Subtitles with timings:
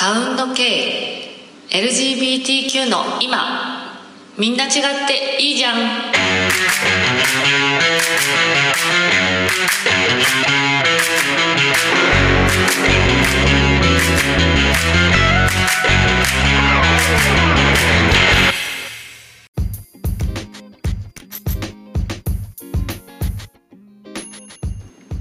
[0.00, 1.28] サウンド系
[1.68, 3.98] LGBTQ の今。
[4.38, 4.72] みんな違っ
[5.06, 5.76] ていいじゃん。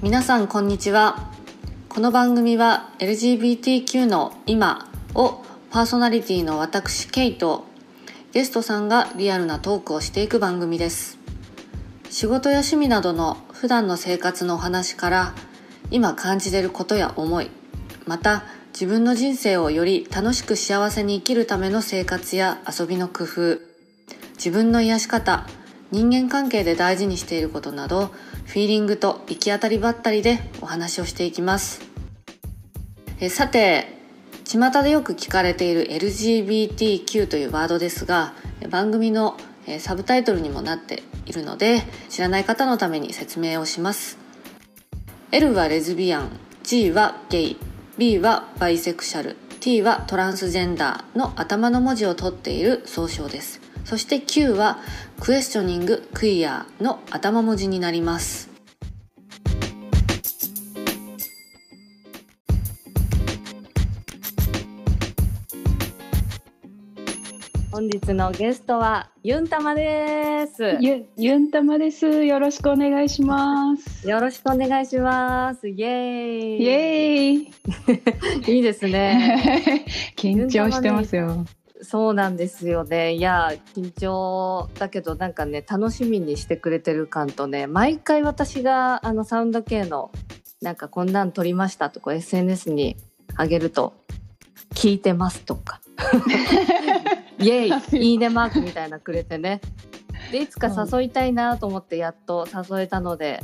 [0.02, 1.29] 皆さんこんにちは。
[2.00, 7.66] この番組は LGBTQ の今をパーソナリティの私ケイと
[8.32, 11.18] ゲストさんがリアルなトークをしていく番組です。
[12.10, 15.34] 仕事や趣味などの普段の生活のお話から
[15.92, 17.52] 今感じてることや思い
[18.07, 23.60] また自分の人生をより楽しく幸せに生きるための生活や遊びの工夫
[24.38, 25.46] 自分の癒し方
[25.92, 28.14] 人間関係で大事にしていることなど
[28.46, 31.89] フィーリングと行き当たりばったりでお話をしていきます。
[33.22, 34.00] えさて
[34.45, 38.33] 巷でよく聞かれている LGBTQ というワードですが
[38.70, 39.36] 番組の
[39.80, 44.17] サブタイトルにもなっているので知らない方のために説明をします。
[45.31, 46.30] L はレズビアン
[46.64, 47.58] G はゲイ
[47.98, 53.59] B はバイセクシャル T はトランスジェンダーの頭の文字を取っている総称です。
[53.83, 54.80] そして Q は
[55.20, 58.48] クエスチョニングクイアの頭文字になります。
[67.80, 70.78] 本日のゲストはユンタマです。
[70.82, 72.26] ゆユンタマです。
[72.26, 74.06] よろしくお願いします。
[74.06, 75.70] よろしくお願いします。
[75.70, 76.62] イエーイ。
[76.62, 78.52] イエーイ。
[78.58, 79.86] いいですね。
[80.18, 81.46] 緊張してますよ。
[81.82, 83.14] そうなんですよね。
[83.14, 90.12] いや、緊張だけど、なんかね、楽しみにしてくれてる感とね、毎回私が、あの、サウンド系の、
[90.62, 92.98] なんかこんなん撮りましたとか、SNS に
[93.38, 93.94] あげると、
[94.76, 95.80] 聞いてますとか、
[97.40, 99.62] イエイ、 いいねマークみたいなくれてね。
[100.32, 103.42] で、いつか誘いたいなと思ってやっと誘えたので、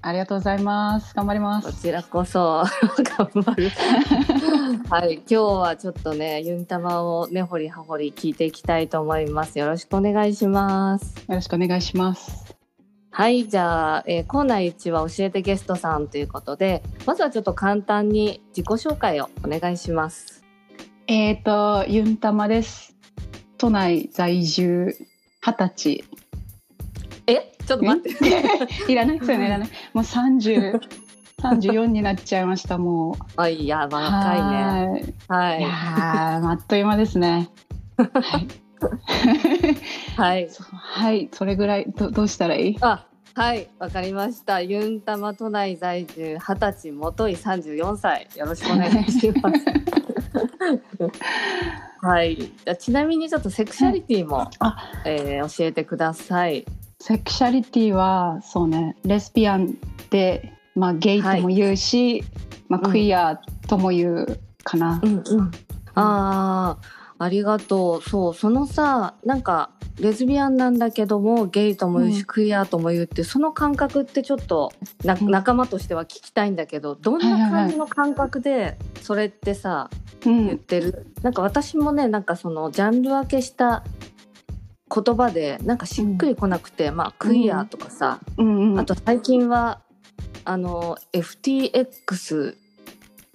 [0.00, 2.62] ありがとうございます頑張りまこすちらこそ
[3.18, 3.70] 頑張る。
[4.88, 9.58] はい、今日はちょっとね、ユンタマを根掘り葉掘り聞いていきたいと思います。
[9.58, 11.16] よろしくお願いします。
[11.28, 12.56] よろしくお願いします
[13.10, 20.47] はい、じゃあ、えー、コーナー1は教えてゲストさんということで、まずはちょっと簡単に自己紹介をお願いします。
[21.10, 22.94] えっ、ー、とユンタマです
[23.56, 24.94] 都内在住
[25.40, 26.04] 二十歳
[27.26, 28.18] え、ちょっと待って。
[28.92, 30.78] いらないですよねいらないもう三十
[31.40, 34.42] 三十四になっちゃいましたもうあ、いや、若い
[34.92, 35.00] ね。
[35.00, 35.62] ねはいい。
[35.62, 37.48] やーあっという間ですね
[37.96, 38.04] は
[38.38, 38.48] い
[40.16, 40.48] はい。
[40.70, 42.76] はい それぐらいどどうしたらいい？
[42.82, 44.60] あ、はい、わかりました。
[44.60, 48.28] ユンタマ都内在住二十歳、元井三十四歳。
[48.36, 50.17] よろしくお願いします。
[52.00, 52.50] はい。
[52.78, 56.64] ちなみにちょっとセクシャリティも、あえー教えてください。
[57.00, 59.76] セクシャリティはそうねレスビアン
[60.10, 62.24] で、まあ、ゲイとも言うし、
[62.68, 65.50] まあ、うんクイアとも言うかな、うんうん。
[65.94, 66.78] ああ、
[67.18, 68.08] ありがとう。
[68.08, 69.70] そう、そのさ、なんか、
[70.00, 72.24] レズビアンなんだけども、ゲイとも言うし、うん。
[72.26, 74.72] クイアとも言うって、その感覚ってちょっと、
[75.04, 75.30] なうん。
[75.30, 79.90] 仲間としては聞きたいんだけど、どんな感じの感覚で、それってさ、
[80.24, 80.46] うん。
[80.46, 81.06] 言ってる？
[81.22, 83.84] なんか私もねなんかそのジャンル分けした
[84.92, 88.72] 言葉でなんかしっくりこなくて、まあクイアとかさ、うん。
[88.72, 89.80] うんあと最近は
[90.44, 92.56] あの FTX うん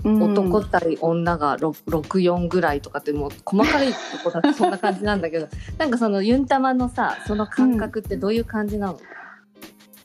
[0.03, 5.47] 男対女が6 64ぐらいとかってもう細かいとこだとそんな感じなんだけど
[5.77, 8.99] なんかそのユンタマのさその感覚ってどういう感じなの、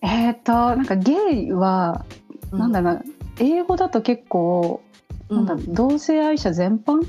[0.03, 2.05] えっ、となんかゲイは、
[2.53, 3.03] なんだろうな
[3.41, 4.83] 英語だと結構、
[5.29, 7.07] なんだろう同性愛者全般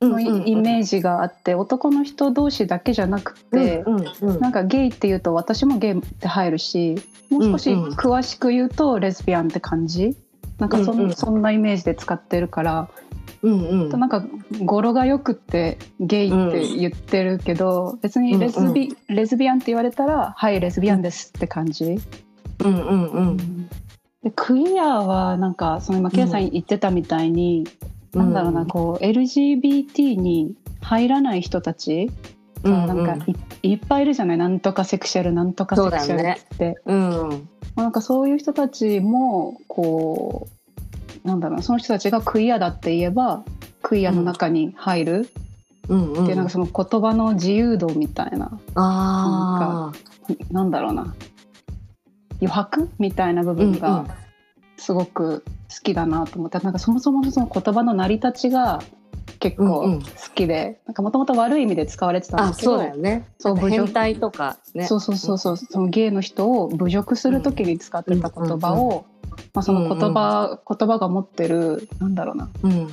[0.00, 4.40] のイ,、メージがあって男の人同士だけじゃなくて、うんうんうん。
[4.40, 6.96] なんかゲイっていうと私もゲイって入るし
[7.28, 7.92] もう少しうんうん。
[7.94, 10.16] 詳しく言うとレズビアンって感じ
[10.60, 11.12] なんかそ,、んうんうん。
[11.14, 12.88] そんなイメージで使ってるから、
[13.42, 13.88] うんうん。
[13.88, 14.24] なんか
[14.62, 21.98] 語呂がよくってゲイって言ってるけど、別にレズビ、レズビアンって言われたら「はいレズビアンです」って感じ。
[22.64, 23.36] うんうんうん。
[24.22, 27.66] でクイアはなんかその今ケイさん言ってたみたいに、
[28.12, 32.10] なんだろうなこう LGBT に入らない人たち、
[32.64, 32.86] うんうん。
[33.06, 33.24] なんか
[33.62, 34.38] いいっぱいいるじゃない？
[34.38, 40.48] なんとかセクシャルなんとかセクシャルって、うんなんかそういう人たちもこ
[41.24, 43.44] うなんだろうなその人たちがクイアだって言えば
[43.82, 45.30] クイアの中に入る。
[45.88, 46.22] うんうん。
[46.22, 49.92] っていう、なんかその言葉の自由度みたいな、あ
[50.52, 51.14] なんだろうな。
[52.40, 52.88] 余白？
[53.00, 54.06] みたいな部あ、分が
[54.76, 58.82] すごく好きだなと思って、なんかそもそもその言葉の成り立ちが
[59.40, 60.00] 結構好
[60.34, 60.68] きで、うん。
[60.68, 63.26] うん、なんかもともと悪い意味で使われてたんですけどそうだよね。
[63.38, 64.86] そう変態とかね。
[64.86, 69.06] そうそうそうそう、そのゲイの人を侮辱する時に使ってた言葉を、
[69.54, 72.90] まあ、その言葉、言葉が持ってるなんだろうな、うん、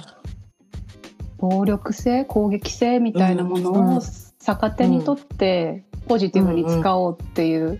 [1.37, 4.01] 暴力性攻撃性みたいなものを
[4.39, 7.79] 逆手にとってポジティブに使おうっていう、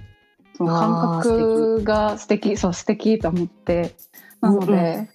[0.57, 3.95] その感覚が素敵そう素敵と思って。
[4.39, 5.09] なので、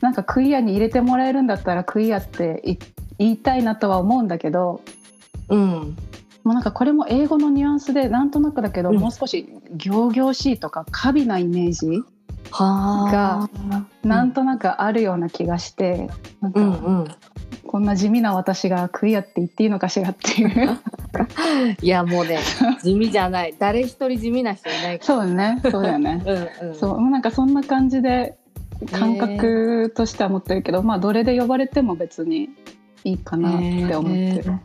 [0.00, 2.78] なんかクイアに入れてもらえるんだったらクイアって
[3.18, 4.82] 言いたいなとは思うんだけど、
[5.48, 5.96] うん、
[6.44, 12.02] もうなんかこれも英語のニュアンスでなんとなくだけど、うん、もう少し仰々しいとか過敏なイメージ
[12.50, 13.48] が
[14.02, 16.08] なんとなくあるような気がして、
[16.40, 17.08] なんか、うんうん、
[17.66, 20.78] こんな地味な私がクイアって言っていいのかしらっていう。
[21.82, 22.38] いやもうね
[22.82, 23.54] 地味じゃない。
[23.58, 26.22] 誰一人地味な人いないそうねそうだよね。
[26.62, 28.36] うん、そうもうなんかそんな感じで
[28.86, 32.50] 感覚としては持ってるけど、まあどれで呼ばれても別に
[33.04, 34.60] いいかなって思ってる。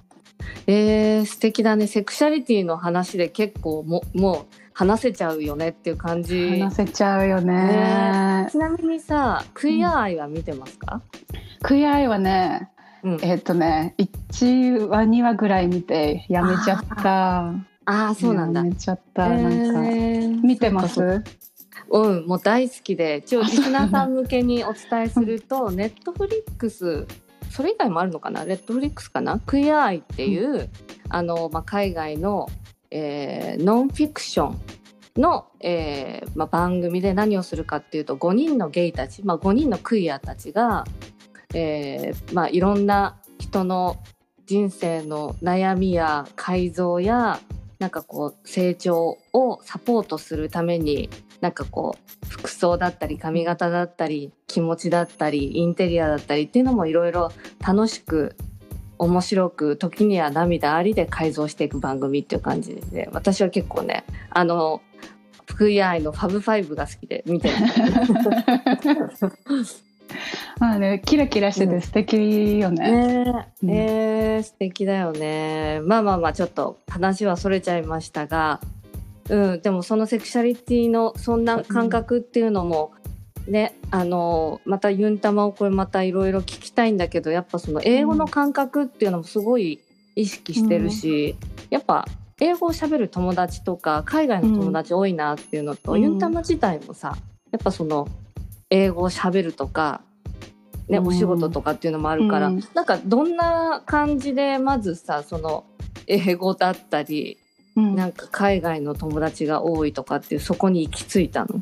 [0.67, 1.87] えー、えー、素敵だね。
[1.87, 6.59] セクシャリティの話で結構ももう話せちゃうよねっていう感じ。
[6.59, 11.01] 話せちゃうよね、ちなみにさクイアアイは見てますか、
[11.33, 12.69] うん、クイアアイはね、
[13.03, 17.53] うん、えっ、とね1話2話ぐらい見てやめちゃった。
[17.87, 18.61] ああそうなんだ。
[18.61, 21.23] やめちゃった、えー、なんか見てます？
[21.89, 27.05] うんもう大好きで一応リスナーさん向けにお伝えすると ネットフリックス
[27.49, 28.43] それ以外もあるのかな？
[28.43, 29.39] ネットフリックスかな？
[29.39, 30.69] クイアアイっていう、うん、
[31.09, 32.47] あの、まあ、海外の
[32.97, 34.61] えー、ノンフィクション
[35.17, 40.85] の、えーまあ、番組で何をするかっていうと5人のゲイたち、まあ、5人のクイアたちが、
[41.53, 43.97] えーまあ、いろんな人の
[44.45, 47.39] 人生の悩みや改造や
[47.79, 51.09] なんかこう成長をサポートするために
[51.45, 58.35] なんかこう服装だったり髪型だったり気持ちだったりインテリアだったりっていうのもいろいろ楽しく
[58.97, 64.81] 面白く時には涙ありで改造していく番組っていう感じで私は結構ねあの
[65.45, 67.55] 福井愛のファブファイブが好きで見てる
[70.59, 72.89] まあねキラキラしてて素敵よね。
[73.61, 75.79] うん、ねえ、うん、えー、素敵だよね。
[75.83, 78.61] まあまあまあちょっと話はそれちゃいましたが、
[79.29, 82.93] うんでもそのセクシャリティのそんな感覚っていうのも
[83.47, 89.81] ね、あのまたユンタマをこれまたいろいろ聞きたいんだけどやっぱその英語の感覚っていうのもすごい
[90.15, 92.05] 意識してるし、うん、やっぱ
[92.41, 97.15] 英語をしゃべる友達とか海外の友達多いなっていうのと、うん、ユンタマ自体もさ
[97.51, 98.07] やっぱその
[98.71, 100.01] 英語をしゃべるとか、
[100.89, 105.65] ね、お仕事とかっていうのもあるから、うん、なんかどんな感じでまずさその
[106.07, 107.37] 英語だったり、
[107.75, 111.61] うん、なんか海外の友達が多いとかっていうそこに行き着いたの？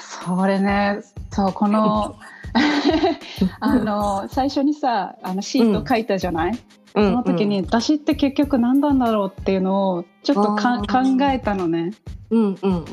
[0.00, 1.00] それね。
[1.30, 2.16] そうこの
[3.60, 6.58] あの最初にさあのシート書いたじゃない、
[6.94, 11.92] うん、その時に、私って結局何なんだろうっていうのをちょっとか考えたのね。
[12.30, 12.84] うんうん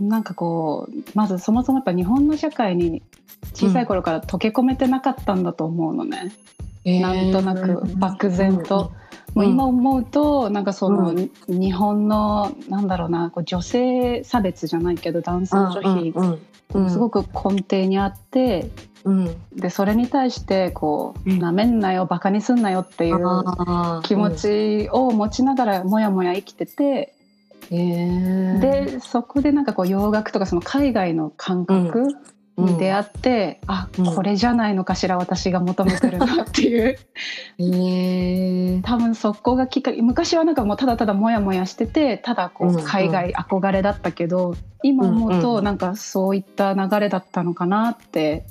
[0.00, 3.02] うん、なんかこうまずそもそもやっぱ日本の社会に
[3.54, 6.32] 小さい頃から溶け込めてなかったんだと思うのね、
[6.84, 8.92] うん、なんとなく漠然と。
[9.34, 11.14] もう今思うと、なんかその、
[11.48, 16.14] 日本のなんだろうなこう女性差別じゃないけど男性女卑、
[16.90, 18.70] すごく根底にあって、
[19.04, 23.18] うん、でそれに対してこうなめんなよバカにすんなよっていう
[24.02, 27.14] 気持ちを持ちながらもやもや生きてて。
[27.70, 32.16] でそこでなんかこう洋楽とかその海外の感覚
[32.60, 36.96] に出会って、うん、あ、これじゃないのかしら私が求めてるなっていう、
[37.58, 48.44] えー、多分そこがきっかけ昔はなんかもうただただモヤモヤしててただこう海外憧れだったけど、うんうん、今思うとなんかそういった流れだったのかなって。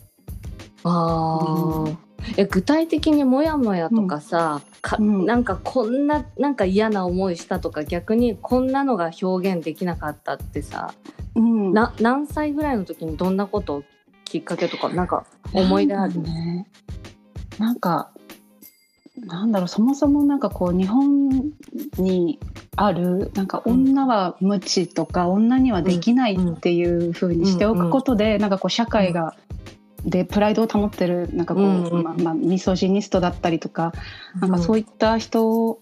[0.84, 1.98] あうん、
[2.38, 4.62] え具体的にモヤモヤとかさ、
[5.00, 10.94] うん、なんかこんななんか嫌な思いしたとか逆にこんなのが表現できなかったってさ、
[11.36, 13.84] うん、な何歳ぐらいの時にどんなことを
[14.30, 16.22] きっかけとかなんか思い出ある？
[16.22, 16.68] ね。
[17.60, 18.12] なんか
[19.20, 21.52] なんだろうそもそもなんかこう日本
[21.98, 22.40] に
[22.76, 29.36] あるなんか女は無知とか、うん、女にはできないっていうふうにしておくことで、なんかこう社会が、
[30.06, 33.94] でプライドを保ってるなんかこう、まあまあ、ミソジニストだったりとか、
[34.40, 35.80] なんかそういった人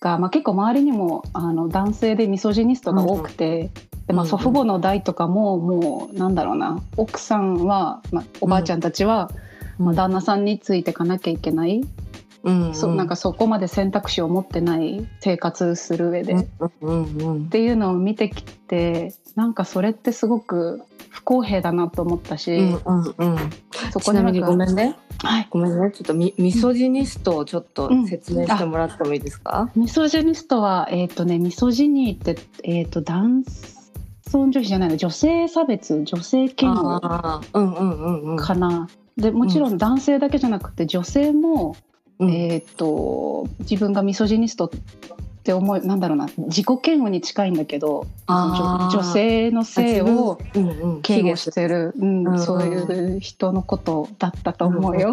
[0.00, 3.70] が、まあ、結構周りにもあの男性でミソジニストが多くて、
[4.08, 6.82] でまあ、祖父母の代とかももうなんだろうな。
[6.96, 9.30] 奥さんは、まあ、おばあちゃんたちは、
[9.78, 11.82] まあ、旦那さんについてかなきゃいけない。
[12.44, 16.46] うんうん、そうなんかそこまで選択肢を持ってない生活する上で、っ
[16.80, 23.50] うんうんていうのを見てきてなんかそれってすごく不公平だなと思ったし、うんうんうん、
[23.92, 24.96] そこちなみにごめんね。
[25.18, 25.90] はい、ごめんね。
[25.90, 28.06] ちょっとミミソジニストをちょっとうん。
[28.06, 33.42] 説明してもらってもいいですか、ミソジニストはえっ、とねミソジニーってえっ、と男
[34.28, 34.96] 尊女卑じゃないの。
[34.96, 37.58] 女性差別女性嫌悪あー。
[37.58, 38.36] うんうんうんうん。
[38.36, 38.88] かな。
[39.16, 41.76] でもちろん男性だけじゃなくて女性も、
[42.18, 42.30] うん。
[42.30, 44.70] えっ、と自分がミソジニストっ
[45.48, 55.12] て思いなんだろうな自己嫌悪に近いんだけど女女性の性をうんうん嫌悪してる、うんうんそういう人のことだったと思うよ。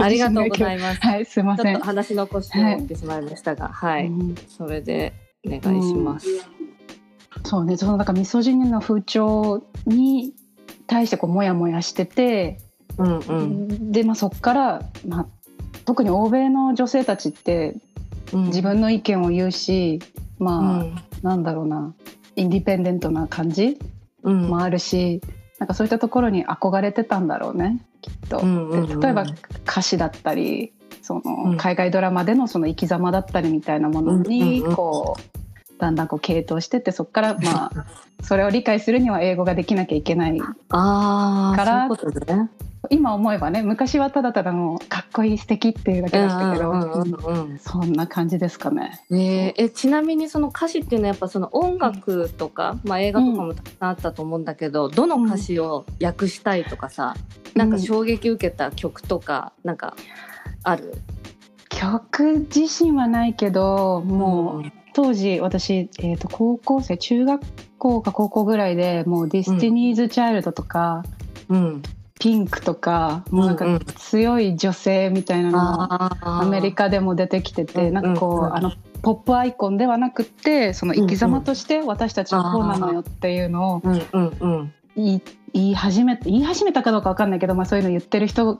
[0.00, 1.00] ありがとうごいざいます。
[1.00, 1.80] はいすいません。
[1.80, 4.34] 話の腰を折ってしまいましたが、はい、うん。
[4.48, 5.12] それで
[5.44, 6.28] お願いします。
[7.44, 10.32] そうねそのなんかミソジニの風潮に
[10.86, 12.58] 対してこうモヤモヤしてて、
[12.98, 13.92] うんうん。
[13.92, 15.26] でまあそこから、まあ、
[15.84, 17.76] 特に欧米の女性たちって
[18.32, 20.00] うん、自分の意見を言うし、
[20.38, 20.96] まあ、うん。
[21.22, 21.94] なんだろうな
[22.36, 23.78] インディペンデントな感じ
[24.22, 24.48] うん。
[24.48, 25.20] もあるし、
[25.58, 28.38] なんかそういったところに憧れてたんだろうねきっと。
[28.38, 29.00] うんうんうん。
[29.00, 29.24] で例えば
[29.64, 31.56] 歌詞だったりその、うん。
[31.56, 34.76] 海外ドラマでのその生き様だったりみたいなものにうんうんうん。
[34.76, 35.35] こう
[35.78, 37.70] だんだんこう傾倒してってそこからまあ
[38.22, 40.40] それを理解するには英語ができなきゃいけない
[40.70, 41.88] ああ、から。
[42.90, 47.50] 今思えばね昔はただただのかっこいい素敵っていうだけでしたけど、うんうんうんうん。
[47.50, 49.02] うんそんな感じですかね。
[49.10, 57.14] ねええちなみにその歌詞っていうのはやっぱその音楽とか、まあ、映画とかもたくさんあったと思うんだけど、どの歌詞を訳したいとかさ、
[57.54, 59.96] なんか衝撃受けた曲とかなんか
[60.62, 60.94] ある、
[61.68, 64.62] 曲自身はないけどもう、
[64.96, 67.42] 当時私、えー、と高校生中学
[67.76, 71.04] 校か高校ぐらいでもう「Destiny's Child」とか、
[71.50, 71.82] うん、
[72.18, 73.80] P!nk とかもうなんかうんうん。
[73.80, 78.72] 強い女性みたいなのがあアメリカでも出てきててうんなんかこう、うんあの
[79.02, 83.82] ポップアイコンではなくってその生き様として私たちはこうなのよっていうのを
[84.96, 85.22] 言い
[85.52, 88.58] 言い始め言い始めたかどうかわかんないけど、まあ、そういうの言ってる人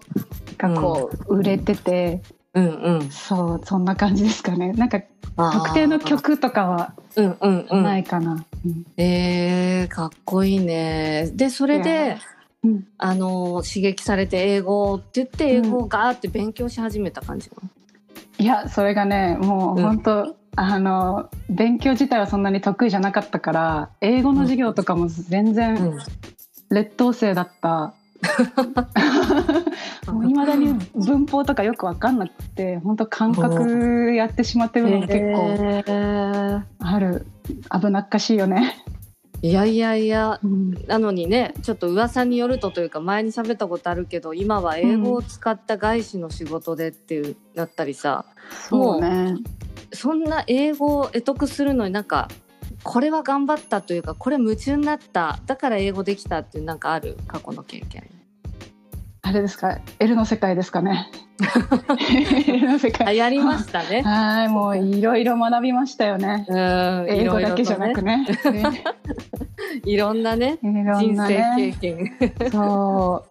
[0.59, 2.23] がこう売れてて、
[2.57, 3.11] うんうん。
[3.11, 4.73] そうそんな感じですかね。
[4.73, 5.01] なんか
[5.37, 7.83] 特定の曲とかはうんうんうん。
[7.83, 8.45] ないかな。
[8.65, 8.85] うん。
[8.97, 11.31] えー、かっこいいね。
[11.35, 12.17] でそれで
[12.65, 12.87] うん。
[12.97, 17.69] あの刺激されて英語って言って英語をガーって勉強し始めた感じなの、
[18.39, 19.83] いやそれがねもううん。
[19.83, 25.99] 本当、あの勉強自体はそんなに得意じゃなかったから英語の授業とかも全然
[26.71, 27.93] 劣等生だった。
[30.13, 37.27] もう未だに文法とかよく分かんなくて本当感覚やってしまってるのも結構ある。
[37.71, 38.85] 危なっかしいよね。
[39.43, 40.87] いやいやいやうん。
[40.87, 49.37] なのにねちょっと噂によるとというか前に喋ったことあるけど今は英語を使った外資の仕事でっていうなったりさ、そうね。
[49.93, 52.29] そんな英語を得得するのになんか
[52.89, 55.41] これは頑張ったというかこれ夢中になった。
[55.47, 57.17] だから英語できたっていうなんかある？
[57.27, 58.09] 過去の経験。
[59.23, 61.11] あれですか？L の世界ですかね
[62.47, 63.17] ？L の世 あ界。
[63.17, 64.03] やりましたね。
[64.03, 66.47] はいもういろいろ学びましたよね。
[66.49, 68.25] うん英語だけじゃなくね。
[69.85, 71.77] いろんなね 人な生経ね。
[71.81, 72.51] 験。
[72.53, 73.31] そう。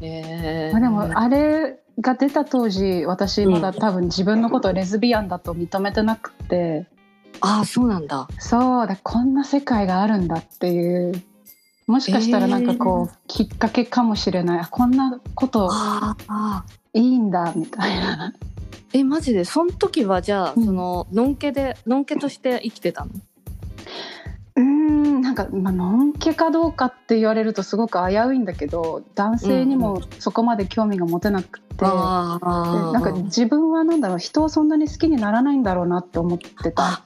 [0.04, 0.70] え。
[0.72, 6.86] まあ、でもあれが出た当時私まだうん多分自分のことをレズビアンだと認めてなくて、
[7.40, 8.28] ああそうなんだ。
[8.38, 11.22] そうだこんな世界があるんだっていう。
[11.86, 14.60] もしかしたらなんかこう、きっかけかもしれない。
[14.60, 15.70] あこんなこと
[16.94, 18.32] いいんだみたいな。
[18.94, 19.44] えマジで？
[19.44, 20.64] その時はじゃあ、うん。
[20.64, 23.10] そののんけでのんけとして生きてたの？
[24.56, 37.02] うーんなんか、まあのんけかどうかって言われるとすごく危ういんだけど男性にもそこまで興味が持てなくて、あでなんか自分はなんだろう人をそんなに好きにならないんだろうなって思ってた。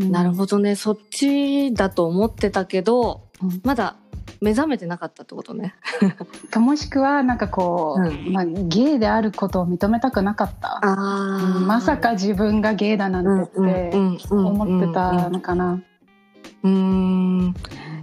[0.00, 0.74] あなるほどね。
[0.76, 3.60] そっちだと思ってたけど、うん。
[3.64, 3.96] まだ
[4.40, 5.74] 目覚めてなかったってことね。
[6.50, 8.32] かもしくはなんかこう、うん。
[8.32, 13.96] まあ、ゲイであることを認めたくなかった、あまさか自分がゲイだなんてって
[14.30, 15.80] 思ってたのかな。
[16.62, 17.54] うん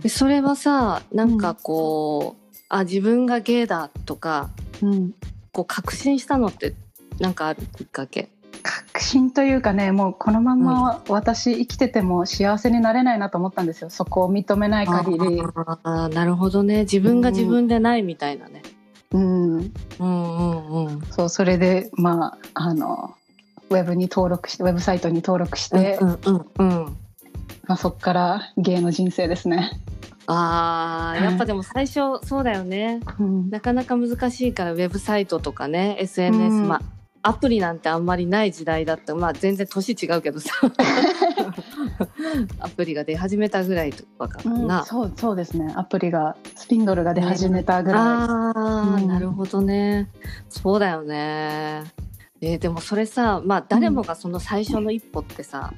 [0.03, 4.49] えそれはさなんかこう、あ自分がゲイだとか
[4.81, 5.13] うん。
[5.51, 6.73] こう確信したのって
[7.19, 8.29] なんかあるきっかけ？
[8.63, 10.63] 確信というかねもうこのまん。
[10.63, 13.89] ま私生きてても幸せになれないなと思ったんですよ。
[13.89, 15.41] そこを認めない限り。
[15.83, 16.81] あーなるほどね。
[16.81, 18.63] 自分が自分でないみたいなね、
[19.11, 21.01] うん、うん、うんうん。
[21.11, 23.13] そうそれでまああの
[23.69, 26.97] ウェブに登録してウェブサイトに登録して、うんうんうん
[27.67, 29.71] まあ、そこからゲイの人生ですね。
[30.25, 33.01] あーやっぱでも最初そうだよね。
[33.19, 33.49] うん。
[33.49, 36.67] なかなか難しいからウェブサイトとかね SNS、うん。
[36.69, 36.81] まあ
[37.23, 39.15] アプリなんてあんまりない時代だった。
[39.15, 40.51] まあ全然年違うけどさ。
[42.59, 45.73] アプリが出始めたぐらいとかかな、うん、そうそうですね。
[45.75, 50.09] アプリがスピンドルが出始めたぐらい、ああ、なるほどね。
[50.49, 51.83] そうだよね。
[52.41, 55.73] えー、でもそれさまあ誰もがその最初の一歩ってさ、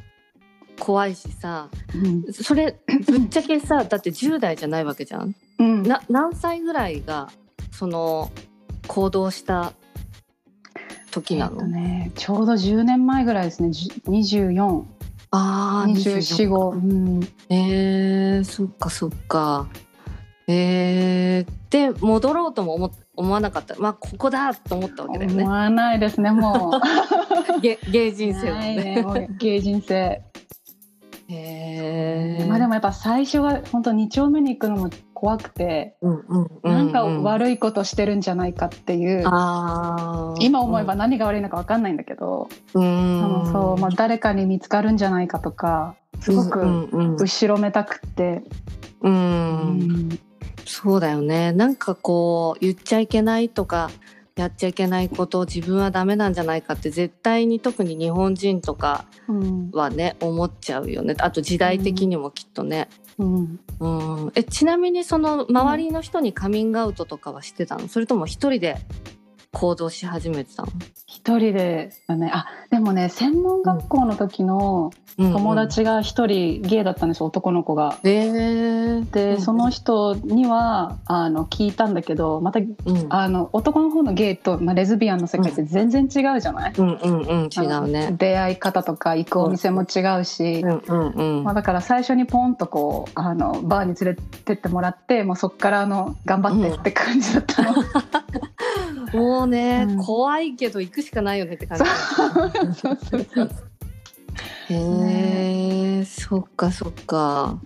[0.80, 7.30] 怖いしさ、うん、それぶっちゃけさだって10代じゃないわけじゃん、うん、な何歳ぐらいが
[7.72, 8.32] その
[8.88, 9.74] 行動した
[11.15, 13.69] 時なの、えーね、ちょうど10年前ぐらいですね。
[13.69, 14.84] 24
[15.31, 19.67] ああ245、うん、えー、そっかそっか。
[20.48, 23.75] えー、で戻ろうとも思思わなかった。
[23.75, 25.43] まあここだと思ったわけだよね。
[25.43, 26.81] 思わないですねもう。
[27.62, 29.95] 芸芸人生はねね芸人生。
[29.95, 30.24] へ
[31.29, 32.45] え。
[32.48, 39.22] まあでもやっぱ最初は本当2丁目に行くのも怖くて、うんうんうん、なんか悪いことしてるんじゃないかっていう
[40.39, 48.43] 今思えば何が悪いのか分かんないんだけど、うん、そう、まあ、誰かに見つかるんじゃないかとかすごく後ろめたくって。
[49.01, 49.17] うん、う
[49.74, 50.19] ん、
[50.65, 51.51] そうだよね。
[51.53, 53.89] なんかこう言っちゃいけないとか
[54.36, 59.06] やっちゃいけないことを自分はダメなんじゃないかって絶対に特に日本人とか
[59.72, 61.15] はね、うん、思っちゃうよね。
[61.20, 62.89] あと時代的にもきっとね。
[63.18, 63.88] うん、う
[64.27, 67.88] ん、えちなみにその周りの人にカミングアウトとかはしてたの？
[67.88, 68.75] それとも一人で
[69.55, 70.67] 行動し始めてたの？
[71.07, 72.29] 一人でだね。
[72.33, 77.97] あでもね専門学校の時の友達が一人ゲイだったんですよ、男の子が。
[78.03, 88.13] えー、で、その人にはあの聞いたんだけどまた、うん、あの男の方のゲイと、まあ、レズビアンの世界って全然違うじゃない、うんうんうん、違うね。
[88.17, 91.43] 出会い方とか行くお店も違うし、うんうんうん。
[91.45, 97.74] まあ、だから最初にポンとこうあのバーに連れてってもらってもうそっからあの頑張ってって感じだったの。
[99.13, 101.85] もうね、うん、怖いけど行くしかないよねって感じ。
[102.79, 102.97] そう。
[102.97, 103.25] そう。
[103.33, 103.50] そう。
[104.69, 107.59] へえ、そっかそっか。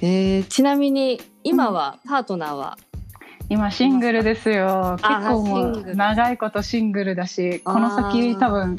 [0.00, 2.76] えー、ちなみに今はパートナーは、
[3.48, 4.96] 今シングルですよ。
[4.98, 5.94] 結構もう。
[5.94, 8.76] 長いことシングルだし、この先多分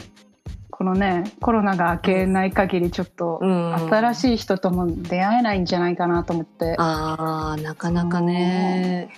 [0.69, 6.75] このねコロナが明けない限りちょっと新しい人とも出会えないんじゃないかなと思って。
[6.77, 9.10] ああなかなかね。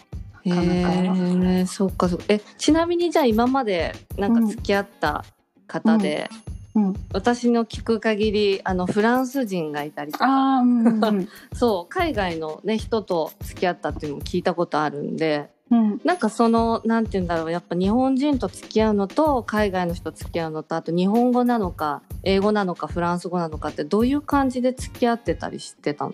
[0.50, 2.20] えー、そっかそ。
[2.28, 5.26] えちなみにじゃあ今までなんか付き合った
[5.68, 6.48] 方で、うん。
[6.78, 26.14] うん、私の聞く限りあのフランス人がいたりとか、うんうん、 そう海外の、ね、人と付き合ったっていうのも聞いたことあるんで、うん、なんかそのなんて言うんだろうやっぱ日本人と付き合うのと海外の人と付き合うのとあと日本語なのか英語なのかフランス語なのかってどういう感じで付き合ってたりしてたの？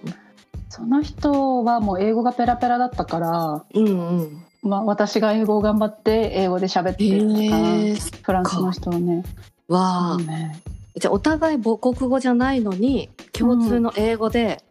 [0.73, 4.43] その人はもう英語がペラペラだったから、うんうん。
[4.63, 9.23] まあ、私が英語を頑張って英語で喋ってるかな、フランスの人はね。
[9.67, 10.59] わあ、ね、
[10.95, 14.63] じゃあお互い母国語じゃないのに共通の英語で、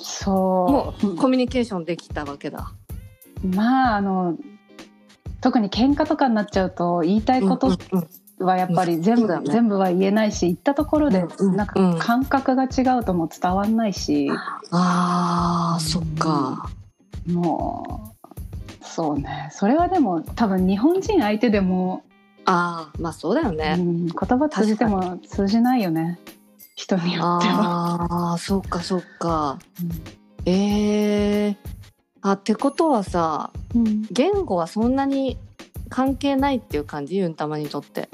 [0.00, 1.06] うん、そう。
[1.06, 2.72] もうコミュニケーションできたわけだ。
[3.44, 4.36] まああの
[5.40, 7.78] 特に喧嘩とかになっちゃうと言いたいこと
[8.42, 14.38] はやっぱり全部、ね、全部は言えないし言ったところでなんか感覚が違うとも伝わんないし、うん、
[14.70, 16.70] あーそっか。
[17.26, 19.48] もうそうね。
[19.52, 22.02] それはでも多分日本人相手でも
[22.44, 26.18] ああまあそうだよね、うん、言葉通じても通じないよね。
[26.74, 28.08] 人によっては。
[28.10, 31.56] ああそっかそっか、うん、えー、
[32.22, 35.38] あってことはさ、うん、言語はそんなに
[35.88, 37.16] 関係ないっていう感じ？
[37.16, 38.08] ユンタマにとって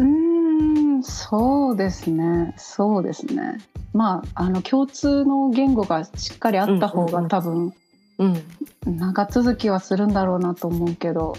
[0.00, 2.54] うんそうですね。
[2.56, 3.58] そうですね。
[3.92, 7.74] まああの共通の言語がしっかりあった方が多分、
[8.18, 11.36] うん、長続きはするんだろうなと思うけど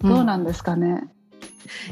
[0.00, 0.86] どうなんですかね、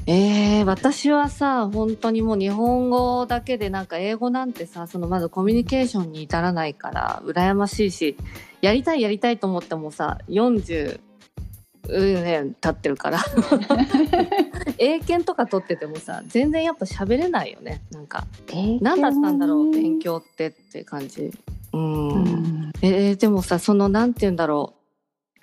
[0.06, 8.16] うん、えー、私はさ本当にもう日本語だけでなんか英語なんてさそのまずコミュニケーションに至らないから羨ましいし
[8.62, 11.00] やりたいやりたいと思ってもさ40
[11.90, 13.18] 年経ってるから。
[14.78, 17.82] 英検とか取っててもさ全然やっぱ喋れないよね。
[17.90, 18.26] なんか
[18.80, 21.30] 何だったんだろう勉強ってって感じ。
[21.72, 24.80] うん、うん、えー、でもさそのなんて言うんだろう。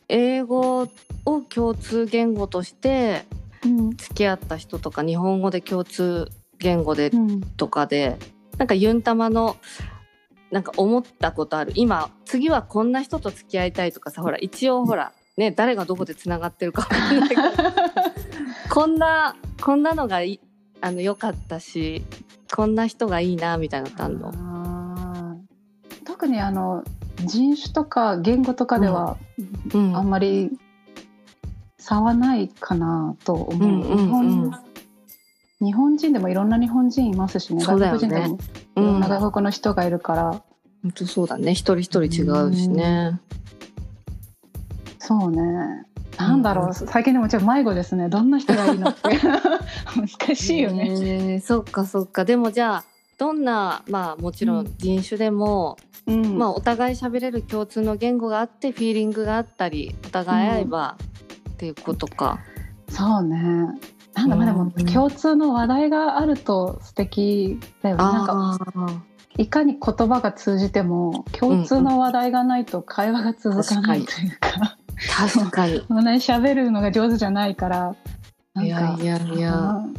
[0.09, 0.87] 英語
[1.25, 3.25] を共通言語として
[3.97, 6.29] 付き合った人とか、日本語で共通
[6.59, 7.11] 言語で
[7.57, 8.17] とかで、
[8.53, 9.57] うん、なんかユンタマの
[10.49, 11.73] なんか思ったことある。
[11.75, 17.29] 今次はこんな人と付き合いたいとかさほら一応ほらね誰がどこでつながってるか分かんない。
[17.29, 17.41] け ど
[18.69, 20.39] こんなこんなのがい
[20.81, 22.03] あの良かったし
[22.53, 25.37] こんな人がいいなみたいなのってあるの？
[26.05, 26.83] 特にあの
[27.25, 29.17] 人種とか言語とかでは、
[29.73, 30.51] あんまり
[31.77, 33.97] 差はないかなと思う。
[33.97, 34.51] 日本
[35.59, 37.59] 日本人でもいろんな日本人いますしね。
[37.59, 37.65] ね。
[37.65, 38.39] 外国人でもい
[38.75, 38.99] ろん。
[38.99, 40.43] な外国の人がいるから、
[40.83, 41.51] 本当そうだね。
[41.53, 43.19] 一人一人違うしね
[45.07, 45.85] そうね。
[46.17, 46.73] なんだろう、うん。
[46.73, 48.09] 最近でもちょっと迷子ですね。
[48.09, 49.17] どんな人がいいのって。
[49.95, 51.39] 難しいよね、ねえ。
[51.39, 52.25] そっかそっか。
[52.25, 52.83] でもじゃあ
[53.17, 56.37] どんなまあもちろん人種でも、うん。
[56.37, 60.97] まあお互い喋れる共通の言語があってフィーリングがあったりお互い合えば、
[61.51, 62.39] っていうことか。
[62.89, 63.37] そうね。
[64.13, 68.03] なんだまあでもうん共通の話題があると素敵だよね。
[68.03, 68.57] なんか
[69.37, 74.77] いかに言葉が通じても共通の話題がないと会話が続かないというか、
[75.15, 75.83] 確かに。
[75.87, 77.95] そんなに喋るのが上手じゃないから
[78.55, 79.53] かいやいやいや。
[79.53, 79.91] う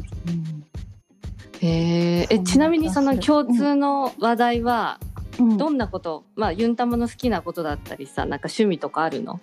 [1.60, 4.98] ええちなみにその共通の話題は
[5.38, 5.56] うん。
[5.56, 9.40] どんなこと、まあユンタマの好きなことだったりさなんか趣味とかあるの？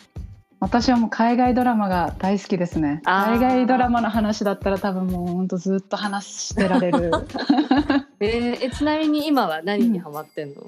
[0.60, 3.02] 私はもう海外ドラマが大好きですね。
[3.04, 7.12] 海外ドラマの話だったら多分もうほんとずっと話してられる。
[8.20, 10.64] えーえちなみに今は何にハマってんの、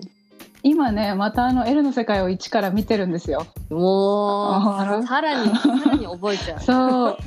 [0.67, 3.45] 今ねまたあの「L の世界」を一から見てるんですよ。
[3.69, 6.59] もあらうさらにさらに覚えちゃう。
[6.59, 7.17] そう。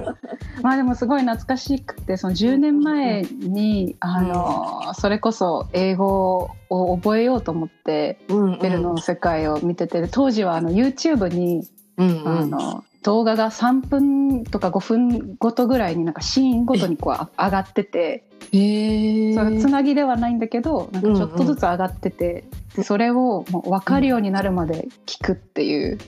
[0.62, 18.26] まあでもすごい懐かしくてその10年前に、あのそれこそ英語を覚えようと思ってうん「エルの世界」を見てて当時はあの YouTube に、うんあの動画が3分とか5分ごとぐらいになんかシーンごとにこうあ上がってて。
[18.52, 25.98] へえそれつなぎではないんだけどなんかちょっとずつ上がってて、でそれをもう分かるようになるまで聞くっていう。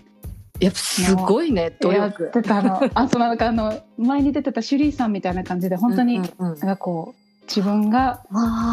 [0.58, 2.30] やっぱすごいね努やっ力。
[2.30, 2.80] てたの。
[2.94, 6.58] あとなんかあの前に出てたシュリーさんみたいな感じで本当にうんうんうん。
[6.58, 8.22] なんかこう自分が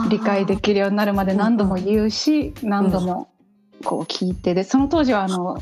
[0.10, 3.30] 理解できるようになるまで何度も言うし何度も
[3.84, 4.54] こう聞いて。
[4.54, 5.56] でその当時はあの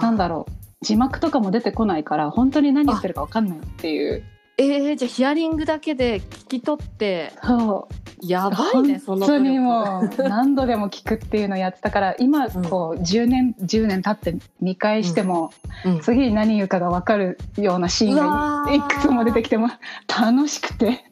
[0.00, 4.22] なんだろう字幕とかも出てこないから本当に何言ってるか分かんないっていう。
[4.56, 7.94] えー、じゃあヒアリングだけで聞き取ってそう。
[8.26, 15.50] やばいねその本当にもう何度でも聞くっていうのをやってたから今こう10年10年経って見返しても
[15.84, 16.00] うん。
[16.00, 19.68] 次に何言うかが分かるようなシーンがいくつも出てきても
[20.08, 21.04] 楽しくて。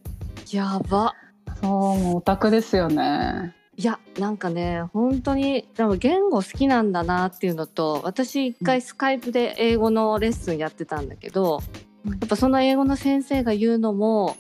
[0.51, 1.15] やば。
[1.61, 3.55] そうもうオタクですよね。
[3.75, 11.63] いやなんかね本当にでも言語好きなんだなっていうのと私一回スカイプで英語のレッスンやってたんだけど、
[12.05, 12.13] うん。
[12.13, 14.37] やっぱその英語の先生が言うのも